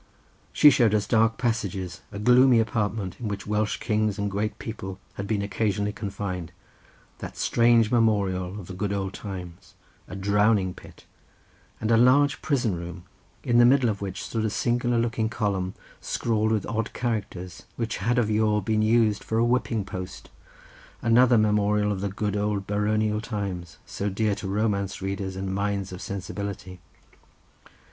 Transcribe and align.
She 0.51 0.71
showed 0.71 0.95
us 0.95 1.05
dark 1.07 1.37
passages, 1.37 2.01
a 2.11 2.17
gloomy 2.17 2.59
apartment 2.59 3.17
in 3.19 3.27
which 3.27 3.45
Welsh 3.45 3.77
kings 3.77 4.17
and 4.17 4.31
great 4.31 4.57
people 4.57 4.97
had 5.13 5.27
been 5.27 5.43
occasionally 5.43 5.93
confined, 5.93 6.51
that 7.19 7.37
strange 7.37 7.91
memorial 7.91 8.59
of 8.59 8.65
the 8.65 8.73
good 8.73 8.91
old 8.93 9.13
times, 9.13 9.75
a 10.07 10.15
drowning 10.15 10.73
pit, 10.73 11.05
and 11.79 11.91
a 11.91 11.97
large 11.97 12.41
prison 12.41 12.75
room, 12.75 13.03
in 13.43 13.59
the 13.59 13.63
middle 13.63 13.89
of 13.89 14.01
which 14.01 14.23
stood 14.23 14.43
a 14.43 14.49
singular 14.49 14.97
looking 14.97 15.29
column, 15.29 15.75
scrawled 15.99 16.51
with 16.51 16.65
odd 16.65 16.93
characters, 16.93 17.65
which 17.75 17.97
had 17.97 18.17
of 18.17 18.31
yore 18.31 18.59
been 18.63 18.81
used 18.81 19.23
for 19.23 19.37
a 19.37 19.45
whipping 19.45 19.85
post, 19.85 20.31
another 21.03 21.37
memorial 21.37 21.91
of 21.91 22.01
the 22.01 22.09
good 22.09 22.35
old 22.35 22.65
baronial 22.65 23.21
times, 23.21 23.77
so 23.85 24.09
dear 24.09 24.33
to 24.33 24.47
romance 24.47 24.99
readers 24.99 25.35
and 25.35 25.53
minds 25.53 25.91
of 25.91 26.01
sensibility. 26.01 26.79